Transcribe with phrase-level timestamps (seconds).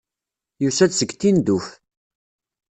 [0.63, 1.67] Yusa-d seg Tinduf.